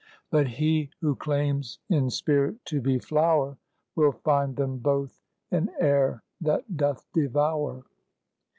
[0.31, 3.57] But he who claims in spirit to be flower,
[3.95, 7.83] Will find them both an air that doth devour.